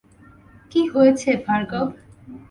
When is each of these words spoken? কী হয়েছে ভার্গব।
কী 0.71 0.81
হয়েছে 0.87 1.29
ভার্গব। 1.45 1.87